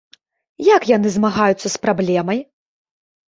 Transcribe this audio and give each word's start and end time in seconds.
Як 0.75 0.87
яны 0.91 1.11
змагаюцца 1.15 1.67
з 1.75 1.83
праблемай? 1.85 2.39